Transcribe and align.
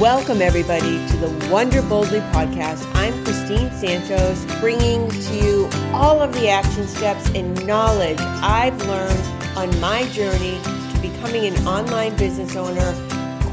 Welcome, 0.00 0.42
everybody, 0.42 1.04
to 1.08 1.16
the 1.16 1.48
Wonder 1.50 1.82
Boldly 1.82 2.20
podcast. 2.30 2.88
I'm 2.94 3.12
Christine 3.24 3.68
Santos, 3.72 4.44
bringing 4.60 5.10
to 5.10 5.34
you 5.34 5.68
all 5.92 6.22
of 6.22 6.32
the 6.34 6.48
action 6.48 6.86
steps 6.86 7.28
and 7.30 7.66
knowledge 7.66 8.20
I've 8.20 8.80
learned 8.86 9.58
on 9.58 9.80
my 9.80 10.04
journey 10.10 10.60
to 10.62 10.98
becoming 11.02 11.46
an 11.46 11.66
online 11.66 12.16
business 12.16 12.54
owner, 12.54 12.94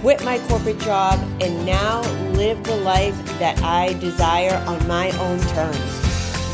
quit 0.02 0.24
my 0.24 0.38
corporate 0.48 0.78
job, 0.82 1.20
and 1.42 1.66
now 1.66 2.02
live 2.34 2.64
the 2.64 2.76
life 2.76 3.18
that 3.40 3.60
I 3.64 3.94
desire 3.94 4.64
on 4.68 4.88
my 4.88 5.10
own 5.18 5.40
terms. 5.48 6.02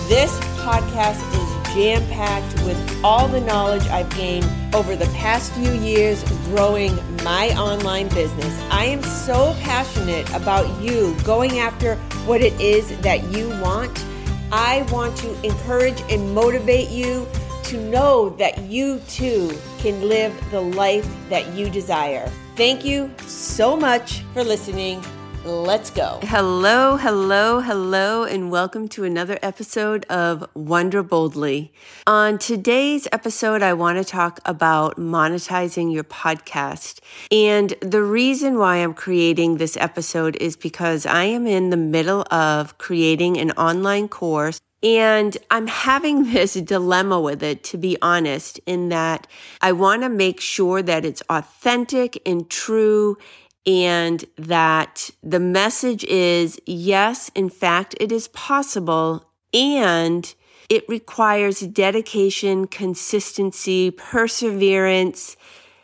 This 0.08 0.34
podcast 0.64 1.20
is 1.36 1.51
jam 1.74 2.06
packed 2.10 2.54
with 2.64 3.02
all 3.04 3.28
the 3.28 3.42
knowledge 3.42 3.84
I've 3.88 4.10
gained 4.12 4.50
over 4.76 4.96
the 4.96 5.06
past 5.08 5.54
few 5.54 5.72
years 5.74 6.24
growing 6.46 6.96
my 7.24 7.50
online 7.58 8.10
business. 8.10 8.60
I 8.70 8.86
am 8.86 9.02
so 9.04 9.56
passionate 9.62 10.30
about 10.34 10.82
you 10.82 11.16
going 11.24 11.60
after 11.60 11.96
what 12.26 12.42
it 12.42 12.60
is 12.60 12.96
that 13.00 13.24
you 13.32 13.50
want. 13.62 14.04
I 14.52 14.86
want 14.92 15.16
to 15.18 15.42
encourage 15.44 16.02
and 16.10 16.34
motivate 16.36 16.90
you 16.90 17.26
to 17.66 17.80
know 17.90 18.30
that 18.32 18.64
you 18.64 19.00
too 19.08 19.58
can 19.80 20.10
live 20.10 20.34
the 20.52 20.60
life 20.60 21.08
that 21.30 21.54
you 21.54 21.70
desire. 21.70 22.30
Thank 22.58 22.84
you 22.84 23.10
so 23.28 23.78
much 23.78 24.24
for 24.34 24.44
listening. 24.44 25.02
Let's 25.44 25.90
go. 25.90 26.20
Hello, 26.22 26.98
hello, 26.98 27.62
hello, 27.62 28.26
and 28.26 28.52
welcome 28.52 28.88
to 28.90 29.06
another 29.06 29.40
episode 29.42 30.06
of 30.06 30.48
Wonder 30.54 31.02
Boldly. 31.02 31.74
On 32.06 32.38
today's 32.38 33.08
episode, 33.12 33.64
I 33.64 33.74
want 33.74 33.98
to 33.98 34.04
talk 34.04 34.40
about 34.46 34.98
monetizing 34.98 35.92
your 35.92 36.04
podcast. 36.04 37.00
And 37.32 37.74
the 37.82 38.04
reason 38.04 38.60
why 38.60 38.78
I'm 38.78 38.94
creating 38.94 39.58
this 39.58 39.78
episode 39.78 40.36
is 40.36 40.56
because 40.56 41.08
I 41.08 41.24
am 41.24 41.48
in 41.48 41.72
the 41.72 41.78
middle 41.78 42.24
of 42.30 42.78
creating 42.78 43.38
an 43.38 43.50
online 43.54 44.10
course 44.10 44.60
and 44.84 45.36
I'm 45.50 45.66
having 45.66 46.24
this 46.34 46.54
dilemma 46.54 47.20
with 47.20 47.42
it, 47.42 47.64
to 47.66 47.80
be 47.80 47.98
honest, 48.04 48.60
in 48.68 48.90
that 48.90 49.26
I 49.60 49.72
want 49.72 50.04
to 50.04 50.10
make 50.10 50.40
sure 50.40 50.84
that 50.84 51.04
it's 51.04 51.24
authentic 51.32 52.22
and 52.28 52.48
true 52.48 53.18
and 53.66 54.26
that 54.38 55.10
the 55.22 55.40
message 55.40 56.04
is 56.06 56.60
yes, 56.66 57.30
in 57.36 57.50
fact, 57.50 57.96
it 58.00 58.12
is 58.12 58.28
possible 58.30 59.26
and 59.54 60.34
it 60.70 60.88
requires 60.88 61.60
dedication, 61.60 62.66
consistency, 62.66 63.92
perseverance, 63.92 65.36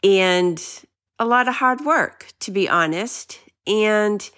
and 0.03 0.63
a 1.19 1.25
lot 1.25 1.47
of 1.47 1.55
hard 1.55 1.81
work, 1.81 2.27
to 2.39 2.51
be 2.51 2.69
honest. 2.69 3.39
And 3.65 4.29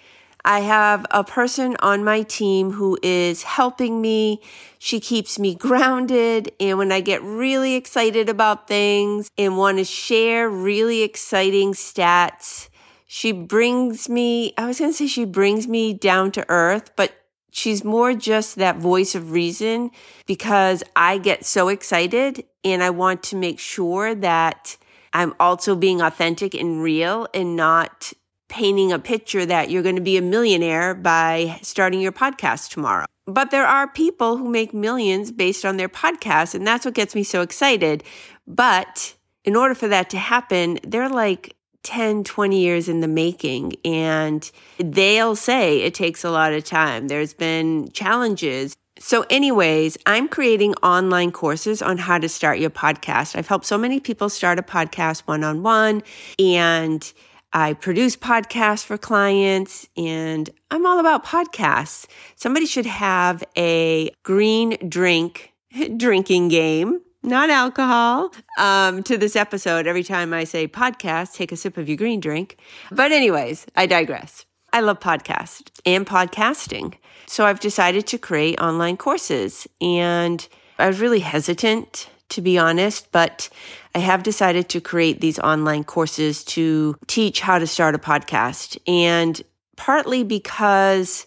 I 0.44 0.60
have 0.60 1.06
a 1.10 1.22
person 1.22 1.76
on 1.80 2.02
my 2.02 2.22
team 2.22 2.72
who 2.72 2.98
is 3.02 3.42
helping 3.42 4.00
me. 4.00 4.40
She 4.78 4.98
keeps 4.98 5.38
me 5.38 5.54
grounded. 5.54 6.50
And 6.58 6.78
when 6.78 6.90
I 6.90 7.00
get 7.00 7.22
really 7.22 7.74
excited 7.74 8.28
about 8.28 8.66
things 8.66 9.30
and 9.36 9.58
want 9.58 9.78
to 9.78 9.84
share 9.84 10.48
really 10.48 11.02
exciting 11.02 11.74
stats, 11.74 12.69
she 13.12 13.32
brings 13.32 14.08
me, 14.08 14.54
I 14.56 14.68
was 14.68 14.78
going 14.78 14.92
to 14.92 14.96
say 14.96 15.08
she 15.08 15.24
brings 15.24 15.66
me 15.66 15.92
down 15.92 16.30
to 16.30 16.48
earth, 16.48 16.92
but 16.94 17.12
she's 17.50 17.82
more 17.82 18.14
just 18.14 18.54
that 18.54 18.76
voice 18.76 19.16
of 19.16 19.32
reason 19.32 19.90
because 20.26 20.84
I 20.94 21.18
get 21.18 21.44
so 21.44 21.66
excited 21.70 22.44
and 22.62 22.84
I 22.84 22.90
want 22.90 23.24
to 23.24 23.36
make 23.36 23.58
sure 23.58 24.14
that 24.14 24.76
I'm 25.12 25.34
also 25.40 25.74
being 25.74 26.00
authentic 26.00 26.54
and 26.54 26.80
real 26.80 27.26
and 27.34 27.56
not 27.56 28.12
painting 28.48 28.92
a 28.92 29.00
picture 29.00 29.44
that 29.44 29.70
you're 29.70 29.82
going 29.82 29.96
to 29.96 30.02
be 30.02 30.16
a 30.16 30.22
millionaire 30.22 30.94
by 30.94 31.58
starting 31.62 32.00
your 32.00 32.12
podcast 32.12 32.70
tomorrow. 32.70 33.06
But 33.26 33.50
there 33.50 33.66
are 33.66 33.88
people 33.88 34.36
who 34.36 34.48
make 34.48 34.72
millions 34.72 35.32
based 35.32 35.64
on 35.64 35.78
their 35.78 35.88
podcast, 35.88 36.54
and 36.54 36.64
that's 36.64 36.84
what 36.84 36.94
gets 36.94 37.16
me 37.16 37.24
so 37.24 37.42
excited. 37.42 38.04
But 38.46 39.16
in 39.44 39.56
order 39.56 39.74
for 39.74 39.88
that 39.88 40.10
to 40.10 40.18
happen, 40.18 40.78
they're 40.84 41.08
like 41.08 41.56
10, 41.82 42.24
20 42.24 42.60
years 42.60 42.88
in 42.88 43.00
the 43.00 43.08
making. 43.08 43.74
And 43.84 44.50
they'll 44.78 45.36
say 45.36 45.82
it 45.82 45.94
takes 45.94 46.24
a 46.24 46.30
lot 46.30 46.52
of 46.52 46.64
time. 46.64 47.08
There's 47.08 47.34
been 47.34 47.90
challenges. 47.92 48.76
So, 48.98 49.24
anyways, 49.30 49.96
I'm 50.04 50.28
creating 50.28 50.74
online 50.82 51.32
courses 51.32 51.80
on 51.80 51.96
how 51.96 52.18
to 52.18 52.28
start 52.28 52.58
your 52.58 52.68
podcast. 52.68 53.34
I've 53.34 53.48
helped 53.48 53.64
so 53.64 53.78
many 53.78 53.98
people 53.98 54.28
start 54.28 54.58
a 54.58 54.62
podcast 54.62 55.20
one 55.20 55.42
on 55.42 55.62
one, 55.62 56.02
and 56.38 57.10
I 57.52 57.72
produce 57.72 58.14
podcasts 58.14 58.84
for 58.84 58.98
clients, 58.98 59.88
and 59.96 60.50
I'm 60.70 60.84
all 60.84 61.00
about 61.00 61.24
podcasts. 61.24 62.06
Somebody 62.36 62.66
should 62.66 62.84
have 62.84 63.42
a 63.56 64.10
green 64.22 64.76
drink 64.88 65.54
drinking 65.96 66.48
game 66.48 67.00
not 67.22 67.50
alcohol, 67.50 68.32
um, 68.58 69.02
to 69.04 69.16
this 69.18 69.36
episode. 69.36 69.86
Every 69.86 70.02
time 70.02 70.32
I 70.32 70.44
say 70.44 70.66
podcast, 70.66 71.34
take 71.34 71.52
a 71.52 71.56
sip 71.56 71.76
of 71.76 71.88
your 71.88 71.96
green 71.96 72.20
drink. 72.20 72.58
But, 72.90 73.12
anyways, 73.12 73.66
I 73.76 73.86
digress. 73.86 74.44
I 74.72 74.80
love 74.80 75.00
podcasts 75.00 75.70
and 75.84 76.06
podcasting. 76.06 76.94
So 77.26 77.44
I've 77.44 77.60
decided 77.60 78.06
to 78.08 78.18
create 78.18 78.60
online 78.60 78.96
courses. 78.96 79.66
And 79.80 80.46
I 80.78 80.86
was 80.86 81.00
really 81.00 81.20
hesitant, 81.20 82.08
to 82.30 82.40
be 82.40 82.56
honest, 82.58 83.10
but 83.12 83.48
I 83.94 83.98
have 83.98 84.22
decided 84.22 84.68
to 84.70 84.80
create 84.80 85.20
these 85.20 85.38
online 85.38 85.84
courses 85.84 86.44
to 86.44 86.96
teach 87.06 87.40
how 87.40 87.58
to 87.58 87.66
start 87.66 87.94
a 87.94 87.98
podcast. 87.98 88.78
And 88.86 89.40
partly 89.76 90.22
because 90.22 91.26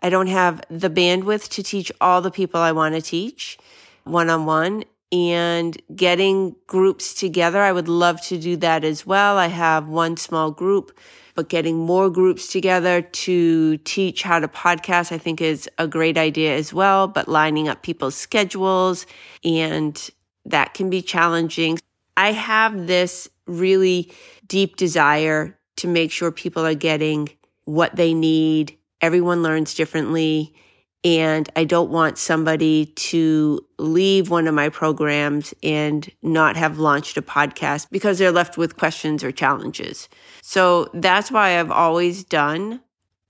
I 0.00 0.10
don't 0.10 0.28
have 0.28 0.62
the 0.70 0.90
bandwidth 0.90 1.48
to 1.50 1.62
teach 1.62 1.90
all 2.00 2.20
the 2.20 2.30
people 2.30 2.60
I 2.60 2.72
want 2.72 2.94
to 2.94 3.02
teach 3.02 3.58
one 4.04 4.30
on 4.30 4.46
one 4.46 4.84
and 5.14 5.80
getting 5.94 6.56
groups 6.66 7.14
together. 7.14 7.60
I 7.60 7.70
would 7.70 7.86
love 7.86 8.20
to 8.22 8.36
do 8.36 8.56
that 8.56 8.82
as 8.82 9.06
well. 9.06 9.38
I 9.38 9.46
have 9.46 9.86
one 9.86 10.16
small 10.16 10.50
group, 10.50 10.98
but 11.36 11.48
getting 11.48 11.78
more 11.78 12.10
groups 12.10 12.48
together 12.48 13.00
to 13.00 13.76
teach 13.78 14.24
how 14.24 14.40
to 14.40 14.48
podcast, 14.48 15.12
I 15.12 15.18
think 15.18 15.40
is 15.40 15.70
a 15.78 15.86
great 15.86 16.18
idea 16.18 16.56
as 16.56 16.74
well. 16.74 17.06
But 17.06 17.28
lining 17.28 17.68
up 17.68 17.82
people's 17.82 18.16
schedules 18.16 19.06
and 19.44 20.10
that 20.46 20.74
can 20.74 20.90
be 20.90 21.00
challenging. 21.00 21.78
I 22.16 22.32
have 22.32 22.88
this 22.88 23.28
really 23.46 24.12
deep 24.48 24.76
desire 24.76 25.56
to 25.76 25.86
make 25.86 26.10
sure 26.10 26.32
people 26.32 26.66
are 26.66 26.74
getting 26.74 27.28
what 27.66 27.94
they 27.94 28.14
need. 28.14 28.76
Everyone 29.00 29.44
learns 29.44 29.74
differently. 29.74 30.54
And 31.04 31.50
I 31.54 31.64
don't 31.64 31.90
want 31.90 32.16
somebody 32.16 32.86
to 32.86 33.60
leave 33.78 34.30
one 34.30 34.46
of 34.46 34.54
my 34.54 34.70
programs 34.70 35.52
and 35.62 36.10
not 36.22 36.56
have 36.56 36.78
launched 36.78 37.18
a 37.18 37.22
podcast 37.22 37.88
because 37.90 38.18
they're 38.18 38.32
left 38.32 38.56
with 38.56 38.78
questions 38.78 39.22
or 39.22 39.30
challenges. 39.30 40.08
So 40.40 40.88
that's 40.94 41.30
why 41.30 41.60
I've 41.60 41.70
always 41.70 42.24
done 42.24 42.80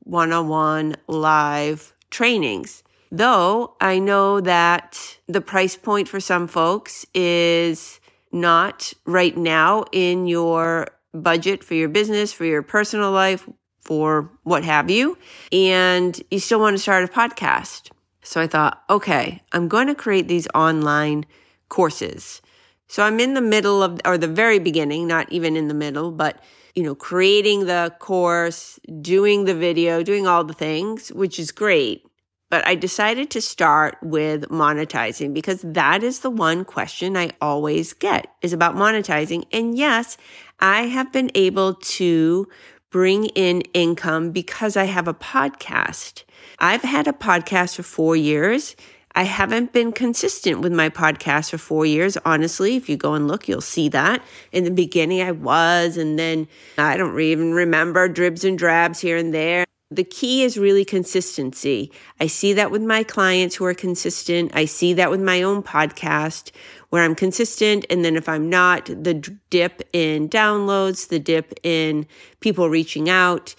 one 0.05 0.33
on 0.33 0.49
one 0.49 0.97
live 1.09 1.93
trainings. 2.11 2.85
Though 3.11 3.77
I 3.81 3.99
know 3.99 4.41
that 4.41 5.19
the 5.27 5.41
price 5.41 5.77
point 5.77 6.09
for 6.09 6.21
some 6.21 6.47
folks 6.47 7.05
is 7.15 8.01
not 8.33 8.93
right 9.05 9.37
now 9.37 9.85
in 9.93 10.27
your 10.27 10.89
budget 11.13 11.63
for 11.63 11.75
your 11.75 11.89
business, 11.89 12.33
for 12.33 12.45
your 12.45 12.63
personal 12.63 13.13
life, 13.13 13.49
for 13.85 14.31
what 14.43 14.65
have 14.65 14.91
you, 14.91 15.19
and 15.53 16.23
you 16.31 16.39
still 16.39 16.61
want 16.61 16.75
to 16.75 16.83
start 16.83 17.05
a 17.05 17.09
podcast. 17.09 17.91
So 18.23 18.41
I 18.41 18.47
thought, 18.47 18.83
okay, 18.89 19.43
I'm 19.53 19.69
going 19.69 19.87
to 19.89 19.95
create 19.95 20.29
these 20.29 20.49
online 20.55 21.27
courses. 21.69 22.41
So 22.89 23.03
I'm 23.03 23.21
in 23.21 23.35
the 23.35 23.41
middle 23.41 23.83
of, 23.83 24.01
or 24.05 24.17
the 24.17 24.29
very 24.29 24.59
beginning, 24.59 25.07
not 25.07 25.31
even 25.31 25.57
in 25.57 25.69
the 25.69 25.75
middle, 25.75 26.11
but 26.11 26.43
you 26.75 26.83
know, 26.83 26.95
creating 26.95 27.67
the 27.67 27.95
course, 28.01 28.81
doing 29.01 29.45
the 29.45 29.55
video, 29.55 30.03
doing 30.03 30.27
all 30.27 30.45
the 30.45 30.55
things, 30.55 31.13
which 31.13 31.39
is 31.39 31.53
great. 31.53 32.05
But 32.51 32.67
I 32.67 32.75
decided 32.75 33.31
to 33.31 33.41
start 33.41 33.97
with 34.03 34.49
monetizing 34.49 35.35
because 35.35 35.63
that 35.63 36.03
is 36.03 36.21
the 36.21 36.31
one 36.31 36.65
question 36.65 37.17
I 37.17 37.31
always 37.41 37.93
get 37.93 38.29
is 38.43 38.53
about 38.53 38.77
monetizing. 38.77 39.45
And 39.53 39.77
yes, 39.77 40.17
I 40.61 40.83
have 40.83 41.13
been 41.13 41.31
able 41.35 41.75
to 41.75 42.49
bring 42.95 43.25
in 43.35 43.61
income 43.73 44.31
because 44.31 44.77
I 44.77 44.85
have 44.85 45.09
a 45.09 45.15
podcast. 45.15 46.23
I've 46.61 46.83
had 46.83 47.09
a 47.09 47.13
podcast 47.13 47.75
for 47.75 47.83
four 47.83 48.15
years. 48.15 48.77
I 49.17 49.25
haven't 49.25 49.73
been 49.73 49.91
consistent 49.91 50.61
with 50.61 50.73
my 50.73 50.91
podcast 50.91 51.51
for 51.51 51.59
four 51.59 51.87
years. 51.87 52.17
Honestly, 52.25 52.77
if 52.77 52.89
you 52.89 52.97
go 52.97 53.15
and 53.15 53.27
look, 53.27 53.49
you'll 53.49 53.61
see 53.63 53.89
that. 53.89 54.23
In 54.53 54.63
the 54.63 54.71
beginning, 54.71 55.23
I 55.23 55.33
was, 55.33 55.97
and 55.97 56.17
then 56.17 56.47
I 56.79 56.97
don't 56.97 57.19
even 57.19 57.53
remember 57.53 58.07
dribs 58.07 58.45
and 58.45 58.57
drabs 58.57 59.01
here 59.01 59.17
and 59.17 59.35
there. 59.35 59.65
The 59.91 60.05
key 60.05 60.45
is 60.45 60.57
really 60.57 60.85
consistency. 60.85 61.91
I 62.21 62.29
see 62.29 62.53
that 62.53 62.71
with 62.71 62.83
my 62.83 63.03
clients 63.03 63.57
who 63.57 63.65
are 63.65 63.75
consistent. 63.75 64.53
I 64.55 64.67
see 64.67 64.93
that 64.95 65.11
with 65.11 65.21
my 65.21 65.43
own 65.43 65.65
podcast 65.65 66.53
where 66.95 67.03
I'm 67.03 67.17
consistent. 67.17 67.85
And 67.91 68.05
then 68.05 68.15
if 68.15 68.29
I'm 68.29 68.49
not, 68.49 68.87
the 68.87 69.15
dip 69.51 69.83
in 69.93 70.29
downloads, 70.29 71.09
the 71.09 71.19
dip 71.19 71.53
in 71.65 72.07
people 72.39 72.71
reaching 72.71 73.11
out. 73.11 73.57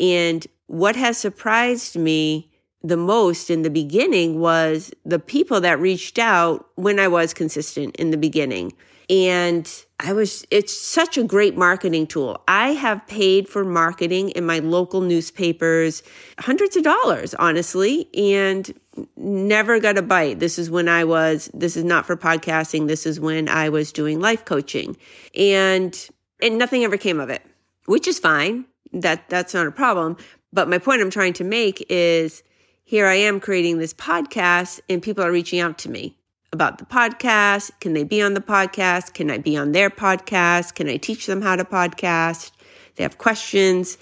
And 0.00 0.44
what 0.66 0.96
has 0.96 1.16
surprised 1.16 1.96
me 1.96 2.50
the 2.82 2.96
most 2.96 3.50
in 3.50 3.62
the 3.62 3.70
beginning 3.70 4.40
was 4.40 4.90
the 5.04 5.20
people 5.20 5.60
that 5.60 5.78
reached 5.78 6.18
out 6.18 6.70
when 6.74 6.98
I 6.98 7.06
was 7.06 7.32
consistent 7.32 7.94
in 7.94 8.10
the 8.10 8.16
beginning. 8.16 8.72
And 9.08 9.70
I 10.00 10.12
was, 10.12 10.44
it's 10.50 10.76
such 10.76 11.16
a 11.16 11.22
great 11.22 11.56
marketing 11.56 12.08
tool. 12.08 12.42
I 12.48 12.70
have 12.70 13.06
paid 13.06 13.48
for 13.48 13.64
marketing 13.64 14.30
in 14.30 14.44
my 14.44 14.58
local 14.58 15.02
newspapers 15.02 16.02
hundreds 16.40 16.76
of 16.76 16.82
dollars, 16.82 17.32
honestly, 17.34 18.08
and 18.12 18.76
never 19.16 19.80
got 19.80 19.98
a 19.98 20.02
bite. 20.02 20.38
This 20.38 20.58
is 20.58 20.70
when 20.70 20.88
I 20.88 21.04
was, 21.04 21.50
this 21.54 21.76
is 21.76 21.84
not 21.84 22.06
for 22.06 22.16
podcasting. 22.16 22.88
This 22.88 23.06
is 23.06 23.18
when 23.18 23.48
I 23.48 23.68
was 23.68 23.92
doing 23.92 24.20
life 24.20 24.44
coaching 24.44 24.96
and, 25.36 26.08
and 26.40 26.58
nothing 26.58 26.84
ever 26.84 26.96
came 26.96 27.20
of 27.20 27.30
it, 27.30 27.42
which 27.86 28.06
is 28.06 28.18
fine. 28.18 28.64
That, 28.92 29.28
that's 29.28 29.54
not 29.54 29.66
a 29.66 29.72
problem. 29.72 30.16
But 30.52 30.68
my 30.68 30.78
point 30.78 31.00
I'm 31.00 31.10
trying 31.10 31.32
to 31.34 31.44
make 31.44 31.84
is 31.88 32.42
here 32.84 33.06
I 33.06 33.14
am 33.14 33.40
creating 33.40 33.78
this 33.78 33.94
podcast 33.94 34.80
and 34.88 35.02
people 35.02 35.24
are 35.24 35.32
reaching 35.32 35.60
out 35.60 35.78
to 35.78 35.90
me 35.90 36.18
about 36.52 36.76
the 36.76 36.84
podcast. 36.84 37.70
Can 37.80 37.94
they 37.94 38.04
be 38.04 38.20
on 38.20 38.34
the 38.34 38.40
podcast? 38.40 39.14
Can 39.14 39.30
I 39.30 39.38
be 39.38 39.56
on 39.56 39.72
their 39.72 39.88
podcast? 39.88 40.74
Can 40.74 40.88
I 40.88 40.98
teach 40.98 41.26
them 41.26 41.40
how 41.40 41.56
to 41.56 41.64
podcast? 41.64 42.50
They 42.96 43.02
have 43.02 43.16
questions. 43.16 43.96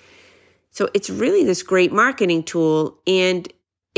So 0.72 0.88
it's 0.94 1.10
really 1.10 1.44
this 1.44 1.62
great 1.62 1.92
marketing 1.92 2.42
tool 2.42 2.98
and 3.06 3.48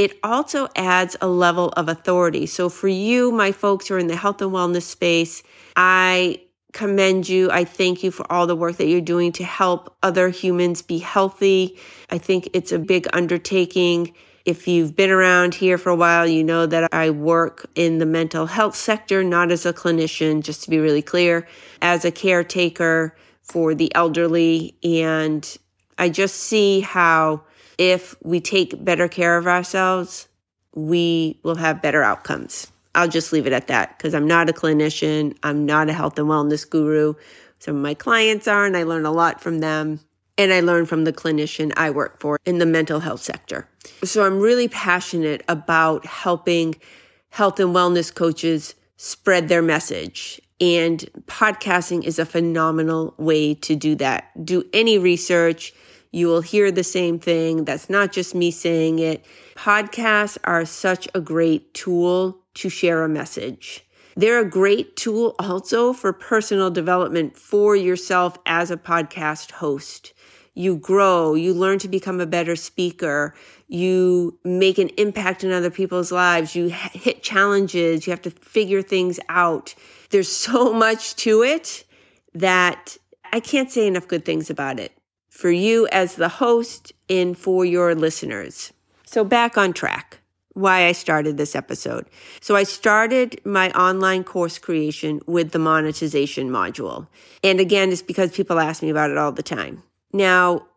it 0.03 0.19
also 0.23 0.69
adds 0.75 1.17
a 1.21 1.29
level 1.29 1.69
of 1.77 1.89
authority. 1.89 2.47
So 2.47 2.69
for 2.69 2.89
you, 2.89 3.31
my 3.31 3.53
folks 3.53 3.87
who 3.87 3.95
are 3.95 3.99
in 3.99 4.09
the 4.09 4.17
health 4.17 4.43
and 4.43 4.51
wellness 4.51 4.83
space, 4.83 5.45
I 5.77 6.41
commend 6.73 7.29
you. 7.29 7.51
I 7.53 7.65
thank 7.65 8.03
you 8.03 8.11
for 8.11 8.31
all 8.33 8.49
the 8.49 8.57
work 8.57 8.79
that 8.79 8.89
you're 8.89 9.01
doing 9.01 9.31
to 9.33 9.45
help 9.45 9.97
other 10.03 10.29
humans 10.31 10.83
be 10.83 10.99
healthy. 10.99 11.79
I 12.11 12.19
think 12.19 12.49
it's 12.53 12.73
a 12.73 12.81
big 12.81 13.07
undertaking. 13.13 14.13
If 14.45 14.67
you've 14.67 14.97
been 14.97 15.11
around 15.11 15.55
here 15.55 15.79
for 15.79 15.91
a 15.91 15.97
while, 15.97 16.27
you 16.27 16.43
know 16.43 16.67
that 16.67 16.93
I 16.93 17.11
work 17.11 17.71
in 17.77 17.99
the 17.99 18.07
mental 18.07 18.47
health 18.47 18.75
sector, 18.75 19.23
not 19.23 19.53
as 19.53 19.65
a 19.65 19.73
clinician, 19.73 20.43
just 20.43 20.65
to 20.65 20.71
be 20.71 20.81
really 20.81 21.03
clear, 21.03 21.47
as 21.81 22.05
a 22.05 22.11
caretaker 22.11 23.15
for 23.43 23.73
the 23.73 23.95
elderly. 23.95 24.75
And 24.83 25.47
I 25.97 26.09
just 26.09 26.37
see 26.37 26.81
how 26.81 27.45
if 27.83 28.15
we 28.23 28.41
take 28.41 28.85
better 28.85 29.09
care 29.09 29.37
of 29.37 29.49
ourselves, 29.49 30.29
we 30.73 31.41
will 31.43 31.57
have 31.57 31.83
better 31.83 32.05
outcomes. 32.05 32.71
I'll 32.95 33.09
just 33.09 33.33
leave 33.33 33.47
it 33.47 33.53
at 33.53 33.67
that 33.67 33.99
because 33.99 34.15
I'm 34.15 34.27
not 34.29 34.49
a 34.49 34.53
clinician. 34.53 35.37
I'm 35.43 35.67
not 35.67 35.91
a 35.91 35.93
health 35.93 36.17
and 36.17 36.29
wellness 36.29 36.69
guru. 36.69 37.15
Some 37.59 37.75
of 37.77 37.83
my 37.83 37.95
clients 37.95 38.47
are, 38.47 38.67
and 38.67 38.77
I 38.77 38.85
learn 38.85 39.05
a 39.05 39.11
lot 39.11 39.41
from 39.41 39.59
them 39.59 39.99
and 40.39 40.53
I 40.53 40.61
learn 40.61 40.87
from 40.87 41.05
the 41.05 41.13
clinician 41.13 41.73
I 41.77 41.91
work 41.91 42.21
for 42.21 42.39
in 42.47 42.59
the 42.59 42.67
mental 42.67 43.01
health 43.01 43.21
sector. 43.21 43.69
So 44.05 44.25
I'm 44.25 44.39
really 44.39 44.69
passionate 44.69 45.43
about 45.49 46.07
helping 46.07 46.77
health 47.31 47.59
and 47.59 47.75
wellness 47.75 48.15
coaches 48.15 48.75
spread 48.97 49.49
their 49.49 49.63
message. 49.63 50.41
And 50.61 51.01
podcasting 51.27 52.05
is 52.05 52.21
a 52.21 52.25
phenomenal 52.25 53.15
way 53.19 53.55
to 53.55 53.75
do 53.75 53.97
that. 53.97 54.31
Do 54.45 54.65
any 54.73 54.99
research, 54.99 55.73
you 56.13 56.29
will 56.29 56.41
hear 56.41 56.71
the 56.71 56.85
same 56.85 57.19
thing. 57.19 57.65
That's 57.65 57.91
not 57.91 58.13
just 58.13 58.35
me 58.35 58.51
saying 58.51 59.01
it. 59.01 59.25
Podcasts 59.57 60.39
are 60.45 60.65
such 60.65 61.09
a 61.15 61.21
great 61.21 61.75
tool 61.75 62.39
to 62.55 62.69
share 62.69 63.03
a 63.03 63.09
message. 63.09 63.85
They're 64.15 64.41
a 64.41 64.49
great 64.49 64.95
tool 64.97 65.35
also 65.39 65.93
for 65.93 66.13
personal 66.13 66.71
development 66.71 67.37
for 67.37 67.75
yourself 67.75 68.39
as 68.47 68.71
a 68.71 68.77
podcast 68.77 69.53
host 69.53 70.13
you 70.55 70.77
grow, 70.77 71.35
you 71.35 71.55
learn 71.55 71.79
to 71.79 71.89
become 71.89 72.21
a 72.21 72.27
better 72.27 72.57
speaker, 72.57 73.35
you 73.69 74.39
make 74.45 74.79
an 74.79 74.89
impact 74.99 75.45
in 75.45 75.51
other 75.51 75.71
people's 75.71 76.13
lives, 76.13 76.55
you 76.55 76.69
hit 76.69 77.23
challenges, 77.23 78.07
you 78.07 78.11
have 78.11 78.23
to 78.23 78.31
figure 78.31 78.83
things 78.83 79.19
out. 79.29 79.75
There's 80.11 80.29
so 80.31 80.73
much 80.73 81.17
to 81.17 81.43
it 81.43 81.85
that 82.35 82.97
I 83.33 83.41
can't 83.41 83.71
say 83.71 83.87
enough 83.87 84.09
good 84.09 84.25
things 84.25 84.51
about 84.51 84.79
it 84.79 84.93
for 85.43 85.51
you 85.51 85.89
as 85.91 86.15
the 86.15 86.29
host 86.29 86.93
and 87.11 87.37
for 87.37 87.65
your 87.65 87.97
listeners. 87.97 88.73
So, 89.05 89.25
back 89.25 89.59
on 89.59 89.73
track. 89.73 90.21
Why 90.55 90.87
I 90.87 90.93
started 90.93 91.37
this 91.37 91.57
episode. 91.57 92.07
So, 92.41 92.55
I 92.55 92.63
started 92.63 93.41
my 93.45 93.73
online 93.73 94.23
course 94.23 94.59
creation 94.59 95.21
with 95.27 95.51
the 95.51 95.59
monetization 95.59 96.49
module. 96.49 97.09
And 97.43 97.59
again, 97.59 97.91
it's 97.91 98.03
because 98.03 98.31
people 98.31 98.61
ask 98.61 98.85
me 98.85 98.91
about 98.91 99.11
it 99.11 99.19
all 99.19 99.33
the 99.33 99.43
time. 99.43 99.83
Now, 100.13 100.69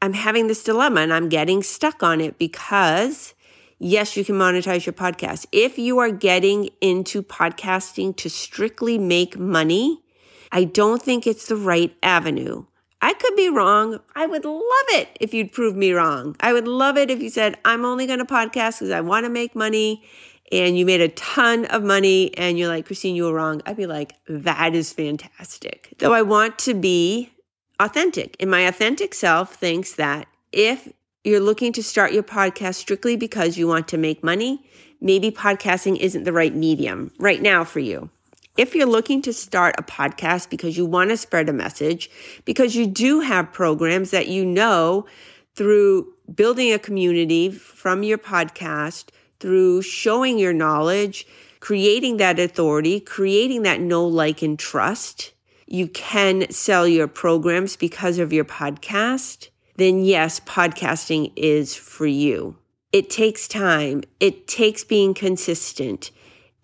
I'm 0.00 0.14
having 0.14 0.46
this 0.46 0.64
dilemma 0.64 1.02
and 1.02 1.12
I'm 1.12 1.28
getting 1.28 1.62
stuck 1.62 2.02
on 2.02 2.22
it 2.22 2.38
because 2.38 3.34
yes, 3.78 4.16
you 4.16 4.24
can 4.24 4.36
monetize 4.36 4.86
your 4.86 4.94
podcast. 4.94 5.44
If 5.52 5.78
you 5.78 5.98
are 5.98 6.10
getting 6.10 6.70
into 6.80 7.22
podcasting 7.22 8.16
to 8.16 8.30
strictly 8.30 8.96
make 8.96 9.38
money, 9.38 10.02
I 10.50 10.64
don't 10.64 11.02
think 11.02 11.26
it's 11.26 11.48
the 11.48 11.56
right 11.56 11.94
avenue. 12.02 12.64
I 13.04 13.12
could 13.12 13.36
be 13.36 13.50
wrong. 13.50 14.00
I 14.16 14.24
would 14.24 14.46
love 14.46 14.88
it 14.92 15.14
if 15.20 15.34
you'd 15.34 15.52
prove 15.52 15.76
me 15.76 15.92
wrong. 15.92 16.36
I 16.40 16.54
would 16.54 16.66
love 16.66 16.96
it 16.96 17.10
if 17.10 17.20
you 17.20 17.28
said, 17.28 17.58
I'm 17.62 17.84
only 17.84 18.06
going 18.06 18.18
to 18.18 18.24
podcast 18.24 18.78
because 18.78 18.90
I 18.90 19.02
want 19.02 19.26
to 19.26 19.28
make 19.30 19.54
money 19.54 20.02
and 20.50 20.78
you 20.78 20.86
made 20.86 21.02
a 21.02 21.10
ton 21.10 21.66
of 21.66 21.82
money 21.82 22.34
and 22.38 22.58
you're 22.58 22.68
like, 22.68 22.86
Christine, 22.86 23.14
you 23.14 23.24
were 23.24 23.34
wrong. 23.34 23.60
I'd 23.66 23.76
be 23.76 23.84
like, 23.84 24.14
that 24.26 24.74
is 24.74 24.90
fantastic. 24.90 25.92
Though 25.98 26.14
I 26.14 26.22
want 26.22 26.58
to 26.60 26.72
be 26.72 27.30
authentic. 27.78 28.36
And 28.40 28.50
my 28.50 28.60
authentic 28.60 29.12
self 29.12 29.54
thinks 29.54 29.96
that 29.96 30.26
if 30.50 30.90
you're 31.24 31.40
looking 31.40 31.74
to 31.74 31.82
start 31.82 32.14
your 32.14 32.22
podcast 32.22 32.76
strictly 32.76 33.16
because 33.16 33.58
you 33.58 33.68
want 33.68 33.86
to 33.88 33.98
make 33.98 34.24
money, 34.24 34.64
maybe 35.02 35.30
podcasting 35.30 35.98
isn't 35.98 36.24
the 36.24 36.32
right 36.32 36.54
medium 36.54 37.10
right 37.18 37.42
now 37.42 37.64
for 37.64 37.80
you. 37.80 38.08
If 38.56 38.76
you're 38.76 38.86
looking 38.86 39.20
to 39.22 39.32
start 39.32 39.74
a 39.78 39.82
podcast 39.82 40.48
because 40.48 40.76
you 40.76 40.86
want 40.86 41.10
to 41.10 41.16
spread 41.16 41.48
a 41.48 41.52
message, 41.52 42.08
because 42.44 42.76
you 42.76 42.86
do 42.86 43.18
have 43.18 43.52
programs 43.52 44.12
that 44.12 44.28
you 44.28 44.44
know 44.44 45.06
through 45.56 46.12
building 46.32 46.72
a 46.72 46.78
community 46.78 47.50
from 47.50 48.04
your 48.04 48.18
podcast, 48.18 49.06
through 49.40 49.82
showing 49.82 50.38
your 50.38 50.52
knowledge, 50.52 51.26
creating 51.58 52.18
that 52.18 52.38
authority, 52.38 53.00
creating 53.00 53.62
that 53.62 53.80
know, 53.80 54.06
like, 54.06 54.40
and 54.40 54.56
trust, 54.56 55.32
you 55.66 55.88
can 55.88 56.48
sell 56.50 56.86
your 56.86 57.08
programs 57.08 57.74
because 57.74 58.20
of 58.20 58.32
your 58.32 58.44
podcast, 58.44 59.48
then 59.76 60.04
yes, 60.04 60.38
podcasting 60.40 61.32
is 61.34 61.74
for 61.74 62.06
you. 62.06 62.56
It 62.92 63.10
takes 63.10 63.48
time. 63.48 64.04
It 64.20 64.46
takes 64.46 64.84
being 64.84 65.14
consistent. 65.14 66.12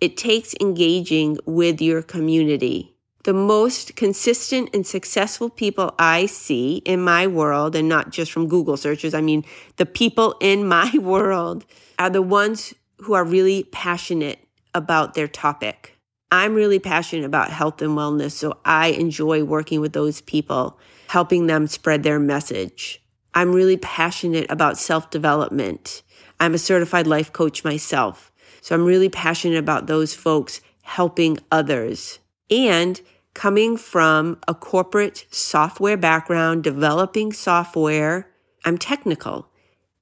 It 0.00 0.16
takes 0.16 0.54
engaging 0.60 1.38
with 1.44 1.82
your 1.82 2.00
community. 2.00 2.94
The 3.24 3.34
most 3.34 3.96
consistent 3.96 4.70
and 4.72 4.86
successful 4.86 5.50
people 5.50 5.94
I 5.98 6.24
see 6.24 6.76
in 6.86 7.02
my 7.02 7.26
world, 7.26 7.76
and 7.76 7.86
not 7.86 8.08
just 8.08 8.32
from 8.32 8.48
Google 8.48 8.78
searches, 8.78 9.12
I 9.12 9.20
mean, 9.20 9.44
the 9.76 9.84
people 9.84 10.36
in 10.40 10.66
my 10.76 10.90
world 10.98 11.66
are 11.98 12.08
the 12.08 12.22
ones 12.22 12.72
who 13.02 13.12
are 13.12 13.24
really 13.24 13.64
passionate 13.64 14.38
about 14.74 15.12
their 15.12 15.28
topic. 15.28 15.98
I'm 16.32 16.54
really 16.54 16.78
passionate 16.78 17.26
about 17.26 17.50
health 17.50 17.82
and 17.82 17.90
wellness, 17.90 18.32
so 18.32 18.56
I 18.64 18.88
enjoy 18.88 19.44
working 19.44 19.80
with 19.80 19.92
those 19.92 20.20
people, 20.22 20.78
helping 21.08 21.46
them 21.46 21.66
spread 21.66 22.04
their 22.04 22.20
message. 22.20 23.02
I'm 23.34 23.52
really 23.52 23.76
passionate 23.76 24.50
about 24.50 24.78
self 24.78 25.10
development. 25.10 26.02
I'm 26.38 26.54
a 26.54 26.58
certified 26.58 27.06
life 27.06 27.32
coach 27.32 27.64
myself. 27.64 28.29
So 28.60 28.74
I'm 28.74 28.84
really 28.84 29.08
passionate 29.08 29.58
about 29.58 29.86
those 29.86 30.14
folks 30.14 30.60
helping 30.82 31.38
others. 31.50 32.18
And 32.50 33.00
coming 33.34 33.76
from 33.76 34.38
a 34.48 34.54
corporate 34.54 35.26
software 35.30 35.96
background, 35.96 36.64
developing 36.64 37.32
software, 37.32 38.28
I'm 38.64 38.76
technical 38.76 39.46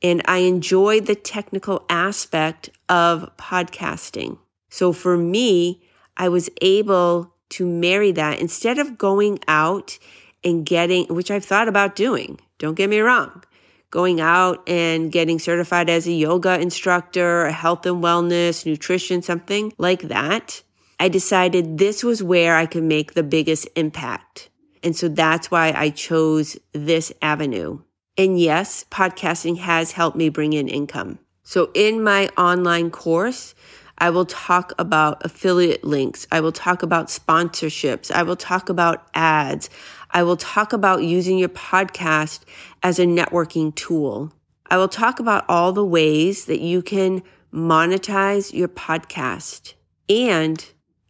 and 0.03 0.23
I 0.27 0.39
enjoy 0.39 1.01
the 1.01 1.15
technical 1.15 1.85
aspect 1.89 2.71
of 2.89 3.31
podcasting. 3.37 4.39
So 4.71 4.93
for 4.93 5.17
me, 5.17 5.83
I 6.17 6.29
was 6.29 6.51
able 6.61 7.35
to 7.51 7.67
marry 7.67 8.13
that 8.13 8.39
instead 8.39 8.79
of 8.79 8.99
going 8.99 9.39
out 9.49 9.99
and 10.45 10.65
getting, 10.65 11.07
which 11.07 11.31
I've 11.31 11.45
thought 11.45 11.69
about 11.69 11.97
doing. 11.97 12.41
Don't 12.59 12.75
get 12.75 12.91
me 12.91 13.01
wrong. 13.01 13.43
Going 13.91 14.21
out 14.21 14.69
and 14.69 15.11
getting 15.11 15.39
certified 15.39 15.89
as 15.89 16.07
a 16.07 16.13
yoga 16.13 16.61
instructor, 16.61 17.47
a 17.47 17.53
health 17.53 17.87
and 17.87 18.03
wellness, 18.03 18.67
nutrition, 18.67 19.23
something 19.23 19.73
like 19.79 20.03
that. 20.03 20.63
I 21.01 21.09
decided 21.09 21.79
this 21.79 22.05
was 22.05 22.23
where 22.23 22.57
I 22.57 22.67
could 22.67 22.83
make 22.83 23.15
the 23.15 23.23
biggest 23.23 23.69
impact. 23.77 24.51
And 24.83 24.95
so 24.95 25.09
that's 25.09 25.51
why 25.51 25.73
I 25.75 25.91
chose 25.91 26.57
this 26.73 27.13
avenue. 27.23 27.81
And 28.17 28.39
yes, 28.39 28.85
podcasting 28.91 29.59
has 29.59 29.93
helped 29.93 30.17
me 30.17 30.29
bring 30.29 30.53
in 30.53 30.69
income. 30.69 31.19
So 31.45 31.71
in 31.73 32.03
my 32.03 32.29
online 32.37 32.91
course, 32.91 33.55
I 33.97 34.11
will 34.11 34.27
talk 34.27 34.73
about 34.79 35.25
affiliate 35.25 35.85
links. 35.85 36.27
I 36.31 36.41
will 36.41 36.53
talk 36.53 36.83
about 36.83 37.09
sponsorships. 37.09 38.11
I 38.11 38.23
will 38.23 38.37
talk 38.37 38.69
about 38.69 39.09
ads. 39.15 39.71
I 40.11 40.23
will 40.23 40.37
talk 40.37 40.73
about 40.73 41.03
using 41.03 41.39
your 41.39 41.49
podcast 41.49 42.41
as 42.83 42.99
a 42.99 43.05
networking 43.05 43.75
tool. 43.75 44.33
I 44.71 44.77
will 44.77 44.89
talk 44.89 45.21
about 45.21 45.45
all 45.49 45.73
the 45.73 45.85
ways 45.85 46.47
that 46.47 46.61
you 46.61 46.83
can 46.83 47.23
monetize 47.53 48.53
your 48.53 48.69
podcast. 48.69 49.75
And 50.09 50.65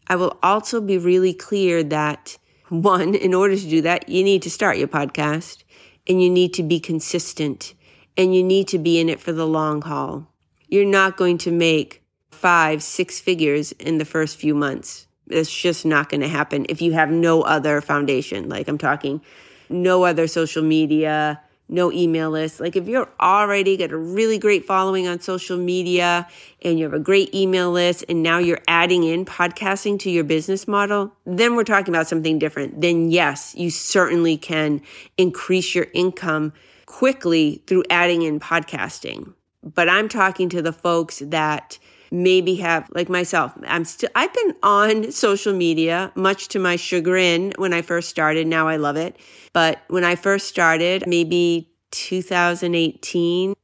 I 0.07 0.17
will 0.17 0.39
also 0.43 0.81
be 0.81 0.99
really 0.99 1.35
clear 1.35 1.83
that 1.85 2.39
one, 2.69 3.15
in 3.15 3.35
order 3.35 3.57
to 3.57 3.69
do 3.69 3.83
that, 3.83 4.09
you 4.09 4.23
need 4.23 4.43
to 4.43 4.51
start 4.51 4.79
your 4.79 4.89
podcast 4.89 5.65
and 6.07 6.23
you 6.23 6.31
need 6.31 6.55
to 6.55 6.63
be 6.63 6.81
consistent 6.81 7.75
and 8.17 8.35
you 8.35 8.43
need 8.43 8.69
to 8.69 8.79
be 8.79 9.01
in 9.01 9.09
it 9.09 9.21
for 9.21 9.33
the 9.33 9.47
long 9.47 9.83
haul. 9.83 10.27
You're 10.69 10.85
not 10.85 11.17
going 11.17 11.39
to 11.39 11.51
make 11.51 12.03
five, 12.31 12.83
six 12.83 13.19
figures 13.19 13.73
in 13.73 13.99
the 13.99 14.05
first 14.05 14.37
few 14.37 14.55
months. 14.55 15.08
It's 15.31 15.53
just 15.53 15.85
not 15.85 16.09
going 16.09 16.21
to 16.21 16.29
happen 16.29 16.67
if 16.69 16.81
you 16.81 16.93
have 16.93 17.11
no 17.11 17.43
other 17.43 17.81
foundation. 17.81 18.49
Like 18.49 18.69
I'm 18.69 18.79
talking 18.79 19.21
no 19.69 20.05
other 20.05 20.27
social 20.27 20.63
media, 20.63 21.41
no 21.69 21.93
email 21.93 22.31
list. 22.31 22.61
Like 22.61 22.77
if 22.77 22.89
you're 22.89 23.09
already 23.21 23.77
got 23.77 23.93
a 23.93 23.97
really 23.97 24.39
great 24.39 24.65
following 24.65 25.07
on 25.07 25.21
social 25.21 25.59
media 25.59 26.27
and 26.63 26.79
you 26.79 26.85
have 26.85 26.95
a 26.95 26.99
great 26.99 27.35
email 27.35 27.71
list 27.71 28.05
and 28.09 28.23
now 28.23 28.39
you're 28.39 28.61
adding 28.69 29.05
in 29.05 29.25
podcasting 29.25 29.99
to 30.01 30.11
your 30.11 30.25
business 30.25 30.67
model, 30.67 31.13
then 31.27 31.55
we're 31.55 31.65
talking 31.65 31.95
about 31.95 32.09
something 32.09 32.39
different. 32.39 32.81
Then 32.81 33.11
yes, 33.11 33.55
you 33.57 33.71
certainly 33.71 34.37
can 34.37 34.81
increase 35.19 35.75
your 35.75 35.87
income 35.93 36.53
quickly 36.87 37.63
through 37.67 37.85
adding 37.91 38.23
in 38.23 38.41
podcasting. 38.41 39.35
But 39.63 39.89
I'm 39.89 40.09
talking 40.09 40.49
to 40.51 40.63
the 40.63 40.73
folks 40.73 41.19
that 41.19 41.79
maybe 42.11 42.55
have 42.57 42.89
like 42.95 43.09
myself 43.09 43.53
i'm 43.67 43.85
still 43.85 44.11
i've 44.15 44.33
been 44.33 44.55
on 44.63 45.13
social 45.13 45.53
media 45.53 46.13
much 46.15 46.49
to 46.49 46.59
my 46.59 46.77
chagrin 46.77 47.53
when 47.57 47.73
i 47.73 47.83
first 47.83 48.09
started. 48.09 48.47
Now 48.47 48.69
i 48.69 48.77
love 48.77 48.97
it. 48.97 49.17
But 49.53 49.83
when 49.89 50.05
i 50.05 50.15
first 50.15 50.49
started 50.49 51.05
maybe 51.07 51.71
2018 51.91 53.55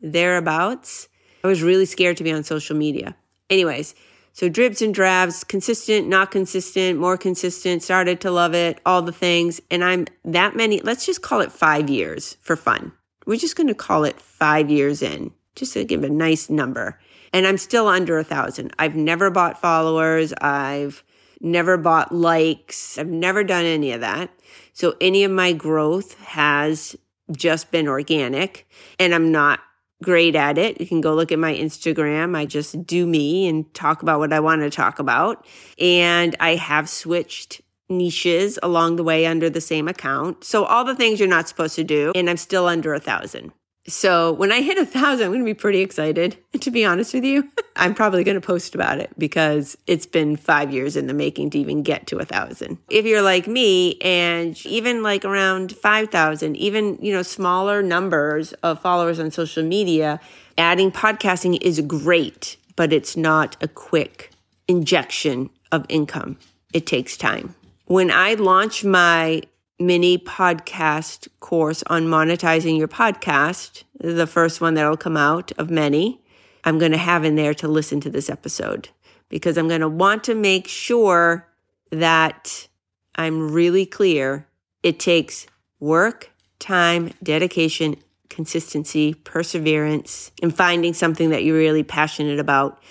thereabouts 0.00 1.08
i 1.44 1.48
was 1.48 1.62
really 1.62 1.86
scared 1.86 2.16
to 2.16 2.24
be 2.24 2.32
on 2.32 2.44
social 2.44 2.76
media. 2.76 3.16
Anyways 3.48 3.94
so 4.32 4.48
dribs 4.48 4.80
and 4.80 4.94
drabs 4.94 5.44
consistent 5.44 6.08
not 6.08 6.30
consistent 6.30 6.98
more 6.98 7.16
consistent 7.16 7.82
started 7.82 8.20
to 8.20 8.30
love 8.30 8.54
it 8.54 8.80
all 8.86 9.02
the 9.02 9.12
things. 9.12 9.60
And 9.70 9.84
i'm 9.84 10.06
that 10.24 10.56
many 10.56 10.80
let's 10.80 11.06
just 11.06 11.22
call 11.22 11.40
it 11.40 11.52
five 11.52 11.90
years 11.90 12.36
for 12.40 12.56
fun. 12.56 12.92
We're 13.26 13.38
just 13.38 13.56
going 13.56 13.68
to 13.68 13.74
call 13.74 14.04
it 14.04 14.20
five 14.20 14.70
years 14.70 15.02
in 15.02 15.32
just 15.54 15.74
to 15.74 15.84
give 15.84 16.04
a 16.04 16.08
nice 16.08 16.48
number 16.48 16.98
and 17.32 17.46
I'm 17.46 17.58
still 17.58 17.88
under 17.88 18.18
a 18.18 18.24
thousand. 18.24 18.72
I've 18.78 18.96
never 18.96 19.30
bought 19.30 19.60
followers. 19.60 20.32
I've 20.40 21.04
never 21.40 21.76
bought 21.76 22.12
likes. 22.12 22.98
I've 22.98 23.08
never 23.08 23.44
done 23.44 23.64
any 23.64 23.92
of 23.92 24.00
that. 24.00 24.30
So 24.72 24.94
any 25.00 25.24
of 25.24 25.32
my 25.32 25.52
growth 25.52 26.18
has 26.20 26.96
just 27.32 27.70
been 27.70 27.88
organic 27.88 28.68
and 28.98 29.14
I'm 29.14 29.30
not 29.30 29.60
great 30.02 30.34
at 30.34 30.58
it. 30.58 30.80
You 30.80 30.86
can 30.86 31.00
go 31.00 31.14
look 31.14 31.32
at 31.32 31.38
my 31.38 31.54
Instagram. 31.54 32.36
I 32.36 32.46
just 32.46 32.86
do 32.86 33.06
me 33.06 33.46
and 33.48 33.72
talk 33.74 34.02
about 34.02 34.18
what 34.18 34.32
I 34.32 34.40
want 34.40 34.62
to 34.62 34.70
talk 34.70 34.98
about. 34.98 35.46
And 35.78 36.34
I 36.40 36.56
have 36.56 36.88
switched 36.88 37.60
niches 37.88 38.58
along 38.62 38.96
the 38.96 39.04
way 39.04 39.26
under 39.26 39.50
the 39.50 39.60
same 39.60 39.88
account. 39.88 40.44
So 40.44 40.64
all 40.64 40.84
the 40.84 40.94
things 40.94 41.18
you're 41.18 41.28
not 41.28 41.48
supposed 41.48 41.76
to 41.76 41.84
do. 41.84 42.12
And 42.14 42.30
I'm 42.30 42.36
still 42.36 42.66
under 42.66 42.94
a 42.94 43.00
thousand. 43.00 43.52
So 43.86 44.32
when 44.32 44.52
I 44.52 44.60
hit 44.60 44.78
a 44.78 44.84
thousand, 44.84 45.26
I'm 45.26 45.30
going 45.30 45.40
to 45.40 45.44
be 45.44 45.54
pretty 45.54 45.80
excited. 45.80 46.36
to 46.60 46.70
be 46.70 46.84
honest 46.84 47.14
with 47.14 47.24
you, 47.24 47.50
I'm 47.76 47.94
probably 47.94 48.24
going 48.24 48.36
to 48.36 48.40
post 48.40 48.74
about 48.74 48.98
it 48.98 49.10
because 49.18 49.76
it's 49.86 50.06
been 50.06 50.36
five 50.36 50.72
years 50.72 50.96
in 50.96 51.06
the 51.06 51.14
making 51.14 51.50
to 51.50 51.58
even 51.58 51.82
get 51.82 52.06
to 52.08 52.18
a 52.18 52.24
thousand. 52.24 52.78
If 52.90 53.06
you're 53.06 53.22
like 53.22 53.46
me 53.46 53.96
and 54.00 54.64
even 54.66 55.02
like 55.02 55.24
around 55.24 55.72
5,000, 55.72 56.56
even, 56.56 56.98
you 57.00 57.12
know, 57.12 57.22
smaller 57.22 57.82
numbers 57.82 58.52
of 58.62 58.80
followers 58.80 59.18
on 59.18 59.30
social 59.30 59.64
media, 59.64 60.20
adding 60.58 60.92
podcasting 60.92 61.58
is 61.62 61.80
great, 61.80 62.56
but 62.76 62.92
it's 62.92 63.16
not 63.16 63.56
a 63.62 63.68
quick 63.68 64.30
injection 64.68 65.50
of 65.72 65.86
income. 65.88 66.38
It 66.72 66.86
takes 66.86 67.16
time. 67.16 67.54
When 67.86 68.10
I 68.10 68.34
launched 68.34 68.84
my 68.84 69.42
mini 69.80 70.18
podcast 70.18 71.26
course 71.40 71.82
on 71.86 72.04
monetizing 72.04 72.78
your 72.78 72.86
podcast, 72.86 73.84
the 73.98 74.26
first 74.26 74.60
one 74.60 74.74
that'll 74.74 74.96
come 74.96 75.16
out 75.16 75.50
of 75.52 75.70
many, 75.70 76.20
I'm 76.64 76.78
going 76.78 76.92
to 76.92 76.98
have 76.98 77.24
in 77.24 77.34
there 77.34 77.54
to 77.54 77.68
listen 77.68 78.00
to 78.02 78.10
this 78.10 78.28
episode 78.28 78.90
because 79.30 79.56
I'm 79.56 79.68
going 79.68 79.80
to 79.80 79.88
want 79.88 80.24
to 80.24 80.34
make 80.34 80.68
sure 80.68 81.48
that 81.90 82.68
I'm 83.14 83.50
really 83.50 83.86
clear. 83.86 84.46
It 84.82 85.00
takes 85.00 85.46
work, 85.80 86.30
time, 86.58 87.12
dedication, 87.22 87.96
consistency, 88.28 89.14
perseverance, 89.14 90.30
and 90.42 90.54
finding 90.54 90.92
something 90.92 91.30
that 91.30 91.42
you're 91.42 91.56
really 91.56 91.82
passionate 91.82 92.38
about 92.38 92.82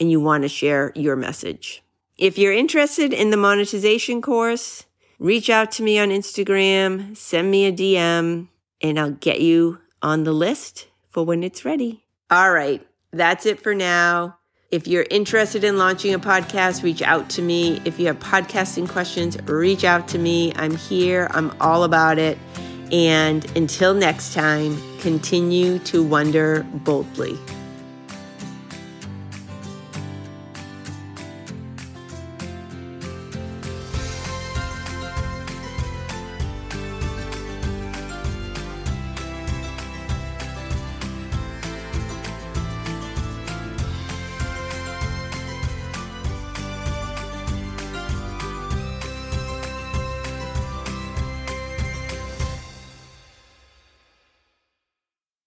and 0.00 0.10
you 0.10 0.20
want 0.20 0.42
to 0.42 0.48
share 0.48 0.92
your 0.94 1.16
message. 1.16 1.82
If 2.16 2.38
you're 2.38 2.52
interested 2.52 3.12
in 3.12 3.30
the 3.30 3.36
monetization 3.36 4.22
course, 4.22 4.86
reach 5.18 5.50
out 5.50 5.72
to 5.72 5.82
me 5.82 5.98
on 5.98 6.08
Instagram, 6.10 7.16
send 7.16 7.50
me 7.50 7.66
a 7.66 7.72
DM, 7.72 8.48
and 8.80 8.98
I'll 8.98 9.10
get 9.10 9.40
you 9.40 9.80
on 10.02 10.24
the 10.24 10.32
list 10.32 10.88
for 11.08 11.24
when 11.24 11.42
it's 11.42 11.64
ready. 11.64 12.04
All 12.30 12.52
right, 12.52 12.86
that's 13.12 13.46
it 13.46 13.60
for 13.60 13.74
now. 13.74 14.38
If 14.70 14.86
you're 14.86 15.06
interested 15.10 15.64
in 15.64 15.78
launching 15.78 16.12
a 16.12 16.18
podcast, 16.18 16.82
reach 16.82 17.00
out 17.00 17.30
to 17.30 17.42
me. 17.42 17.80
If 17.86 17.98
you 17.98 18.06
have 18.08 18.18
podcasting 18.18 18.86
questions, 18.88 19.38
reach 19.44 19.82
out 19.82 20.08
to 20.08 20.18
me. 20.18 20.52
I'm 20.56 20.76
here, 20.76 21.28
I'm 21.30 21.56
all 21.60 21.84
about 21.84 22.18
it. 22.18 22.36
And 22.92 23.44
until 23.56 23.94
next 23.94 24.34
time, 24.34 24.78
continue 25.00 25.78
to 25.80 26.02
wonder 26.02 26.64
boldly. 26.84 27.38